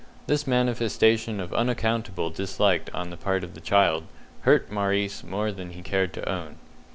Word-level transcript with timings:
This 0.25 0.47
manifestation 0.47 1.39
of 1.39 1.53
unaccountable 1.53 2.31
dislike 2.31 2.89
on 2.91 3.11
the 3.11 3.17
part 3.17 3.43
of 3.43 3.53
the 3.53 3.61
child 3.61 4.05
hurt 4.39 4.71
Maurice 4.71 5.23
more 5.23 5.51
than 5.51 5.73
he 5.73 5.83
cared 5.83 6.11
to 6.13 6.27
own. 6.27 6.55